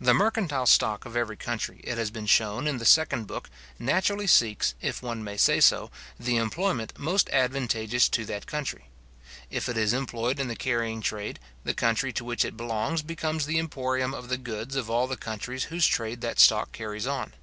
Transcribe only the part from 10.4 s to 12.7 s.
in the carrying trade, the country to which it